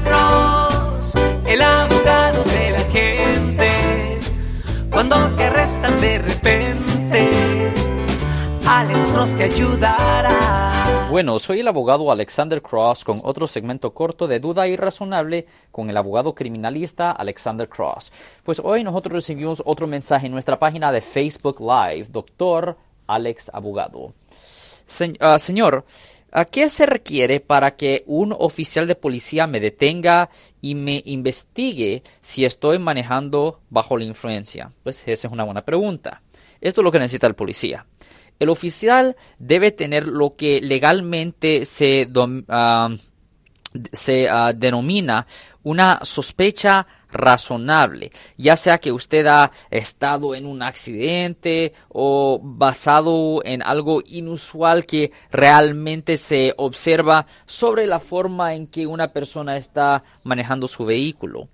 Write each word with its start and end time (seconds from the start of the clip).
Cross, 0.00 1.14
el 1.46 1.60
abogado 1.60 2.42
de 2.44 2.70
la 2.70 2.80
gente. 2.90 4.18
Cuando 4.90 5.16
te 5.36 5.50
de 6.00 6.18
repente, 6.18 7.72
Alex 8.66 9.12
Cross 9.12 9.34
te 9.36 9.44
ayudará. 9.44 11.08
Bueno, 11.10 11.38
soy 11.38 11.60
el 11.60 11.68
abogado 11.68 12.10
Alexander 12.10 12.62
Cross 12.62 13.04
con 13.04 13.20
otro 13.22 13.46
segmento 13.46 13.92
corto 13.92 14.26
de 14.26 14.40
Duda 14.40 14.66
Irrazonable 14.66 15.46
con 15.70 15.90
el 15.90 15.96
abogado 15.96 16.34
criminalista 16.34 17.10
Alexander 17.10 17.68
Cross. 17.68 18.12
Pues 18.44 18.60
hoy 18.60 18.84
nosotros 18.84 19.12
recibimos 19.12 19.62
otro 19.66 19.86
mensaje 19.86 20.26
en 20.26 20.32
nuestra 20.32 20.58
página 20.58 20.90
de 20.90 21.00
Facebook 21.00 21.60
Live, 21.60 22.06
doctor 22.10 22.76
Alex 23.06 23.50
Abogado. 23.52 24.14
Ah, 25.20 25.38
señor, 25.38 25.84
¿a 26.32 26.44
qué 26.44 26.68
se 26.70 26.86
requiere 26.86 27.40
para 27.40 27.76
que 27.76 28.02
un 28.06 28.34
oficial 28.36 28.86
de 28.86 28.94
policía 28.94 29.46
me 29.46 29.60
detenga 29.60 30.30
y 30.60 30.74
me 30.74 31.02
investigue 31.04 32.02
si 32.20 32.44
estoy 32.44 32.78
manejando 32.78 33.60
bajo 33.70 33.96
la 33.96 34.04
influencia? 34.04 34.72
Pues 34.82 35.06
esa 35.06 35.28
es 35.28 35.32
una 35.32 35.44
buena 35.44 35.64
pregunta. 35.64 36.22
Esto 36.60 36.80
es 36.80 36.84
lo 36.84 36.92
que 36.92 36.98
necesita 36.98 37.26
el 37.26 37.34
policía. 37.34 37.86
El 38.38 38.48
oficial 38.48 39.16
debe 39.38 39.70
tener 39.70 40.08
lo 40.08 40.34
que 40.34 40.60
legalmente 40.60 41.64
se, 41.64 42.08
ah, 42.48 42.88
se 43.92 44.28
ah, 44.28 44.52
denomina 44.52 45.26
una 45.62 46.00
sospecha 46.02 46.86
razonable, 47.10 48.10
ya 48.36 48.56
sea 48.56 48.78
que 48.78 48.90
usted 48.90 49.26
ha 49.26 49.52
estado 49.70 50.34
en 50.34 50.46
un 50.46 50.62
accidente 50.62 51.74
o 51.88 52.40
basado 52.42 53.42
en 53.44 53.62
algo 53.62 54.02
inusual 54.06 54.86
que 54.86 55.12
realmente 55.30 56.16
se 56.16 56.54
observa 56.56 57.26
sobre 57.46 57.86
la 57.86 58.00
forma 58.00 58.54
en 58.54 58.66
que 58.66 58.86
una 58.86 59.12
persona 59.12 59.56
está 59.56 60.02
manejando 60.24 60.68
su 60.68 60.84
vehículo. 60.84 61.48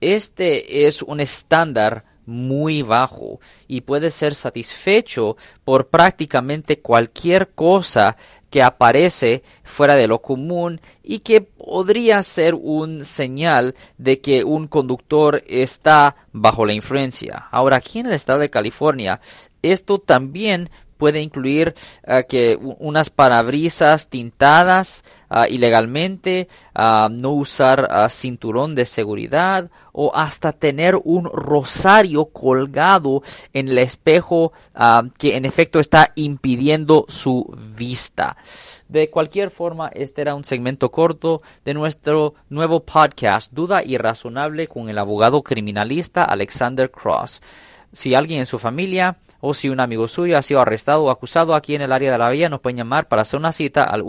Este 0.00 0.86
es 0.86 1.02
un 1.02 1.20
estándar 1.20 2.04
muy 2.26 2.82
bajo 2.82 3.40
y 3.68 3.82
puede 3.82 4.10
ser 4.10 4.34
satisfecho 4.34 5.36
por 5.64 5.88
prácticamente 5.88 6.80
cualquier 6.80 7.50
cosa 7.50 8.16
que 8.50 8.62
aparece 8.62 9.42
fuera 9.64 9.96
de 9.96 10.06
lo 10.06 10.22
común 10.22 10.80
y 11.02 11.18
que 11.18 11.40
podría 11.40 12.22
ser 12.22 12.54
un 12.54 13.04
señal 13.04 13.74
de 13.98 14.20
que 14.20 14.44
un 14.44 14.68
conductor 14.68 15.42
está 15.48 16.14
bajo 16.32 16.64
la 16.64 16.72
influencia. 16.72 17.48
Ahora, 17.50 17.78
aquí 17.78 17.98
en 17.98 18.06
el 18.06 18.12
estado 18.12 18.38
de 18.38 18.50
California, 18.50 19.20
esto 19.62 19.98
también 19.98 20.70
puede 20.96 21.20
incluir 21.20 21.74
eh, 22.04 22.24
que 22.28 22.58
unas 22.60 23.10
parabrisas 23.10 24.08
tintadas 24.08 25.04
ah, 25.28 25.48
ilegalmente, 25.48 26.48
ah, 26.74 27.08
no 27.10 27.30
usar 27.30 27.88
ah, 27.90 28.08
cinturón 28.08 28.74
de 28.74 28.86
seguridad 28.86 29.70
o 29.92 30.14
hasta 30.14 30.52
tener 30.52 30.98
un 31.04 31.24
rosario 31.24 32.26
colgado 32.26 33.22
en 33.52 33.68
el 33.68 33.78
espejo 33.78 34.52
que 35.18 35.36
en 35.36 35.44
efecto 35.44 35.78
está 35.78 36.10
impidiendo 36.16 37.04
su 37.06 37.56
vista. 37.76 38.36
De 38.88 39.08
cualquier 39.08 39.50
forma, 39.50 39.88
este 39.94 40.20
era 40.20 40.34
un 40.34 40.44
segmento 40.44 40.90
corto 40.90 41.42
de 41.64 41.74
nuestro 41.74 42.34
nuevo 42.48 42.80
podcast 42.80 43.52
Duda 43.52 43.82
Irrazonable 43.82 44.66
con 44.66 44.88
el 44.88 44.98
abogado 44.98 45.42
criminalista 45.42 46.24
Alexander 46.24 46.90
Cross. 46.90 47.40
Si 47.94 48.14
alguien 48.14 48.40
en 48.40 48.46
su 48.46 48.58
familia 48.58 49.16
o 49.40 49.54
si 49.54 49.68
un 49.68 49.80
amigo 49.80 50.08
suyo 50.08 50.36
ha 50.36 50.42
sido 50.42 50.60
arrestado 50.60 51.04
o 51.04 51.10
acusado 51.10 51.54
aquí 51.54 51.74
en 51.74 51.82
el 51.82 51.92
área 51.92 52.12
de 52.12 52.18
la 52.18 52.28
vía, 52.30 52.48
nos 52.48 52.60
pueden 52.60 52.76
llamar 52.76 53.08
para 53.08 53.22
hacer 53.22 53.38
una 53.38 53.52
cita 53.52 53.84
al 53.84 54.02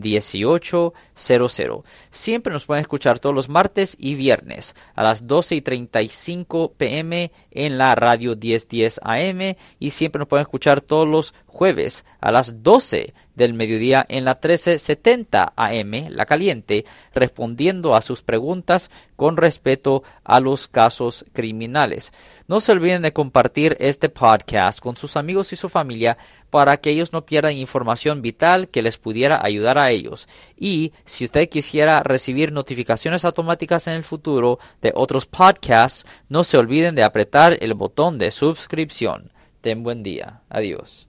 1-800-530-1800. 0.00 1.84
Siempre 2.10 2.52
nos 2.52 2.66
pueden 2.66 2.82
escuchar 2.82 3.18
todos 3.18 3.34
los 3.34 3.48
martes 3.48 3.96
y 3.98 4.14
viernes 4.14 4.74
a 4.94 5.02
las 5.02 5.26
12 5.26 5.56
y 5.56 5.60
35 5.60 6.72
pm 6.76 7.32
en 7.50 7.78
la 7.78 7.94
radio 7.94 8.36
1010 8.36 9.00
AM 9.02 9.56
y 9.78 9.90
siempre 9.90 10.18
nos 10.18 10.28
pueden 10.28 10.42
escuchar 10.42 10.80
todos 10.80 11.06
los 11.08 11.34
jueves 11.46 12.04
a 12.20 12.30
las 12.30 12.62
12 12.62 13.14
del 13.34 13.54
mediodía 13.54 14.04
en 14.08 14.26
la 14.26 14.32
1370 14.32 15.54
AM, 15.56 16.08
La 16.10 16.26
Caliente, 16.26 16.84
respondiendo 17.14 17.94
a 17.94 18.02
sus 18.02 18.22
preguntas 18.22 18.90
con 19.16 19.38
respeto 19.38 20.02
a 20.24 20.40
los 20.40 20.68
casos 20.68 21.24
criminales. 21.32 22.12
No 22.48 22.60
se 22.60 22.72
olviden 22.72 23.00
de 23.00 23.14
compartir 23.14 23.78
este 23.80 24.10
podcast 24.10 24.80
con 24.80 24.94
sus 24.96 25.16
amigos 25.16 25.52
y 25.52 25.56
su 25.56 25.70
familia 25.70 26.18
para 26.50 26.76
que 26.78 26.90
ellos 26.90 27.12
no 27.12 27.24
pierdan 27.24 27.56
información 27.56 28.20
vital 28.20 28.68
que 28.68 28.82
les 28.82 28.98
pudiera 28.98 29.42
ayudar 29.42 29.78
a 29.78 29.89
ellos. 29.90 30.28
Y 30.56 30.92
si 31.04 31.24
usted 31.24 31.48
quisiera 31.48 32.02
recibir 32.02 32.52
notificaciones 32.52 33.24
automáticas 33.24 33.86
en 33.86 33.94
el 33.94 34.04
futuro 34.04 34.58
de 34.80 34.92
otros 34.94 35.26
podcasts, 35.26 36.06
no 36.28 36.44
se 36.44 36.58
olviden 36.58 36.94
de 36.94 37.02
apretar 37.02 37.56
el 37.60 37.74
botón 37.74 38.18
de 38.18 38.30
suscripción. 38.30 39.32
Ten 39.60 39.82
buen 39.82 40.02
día. 40.02 40.40
Adiós. 40.48 41.08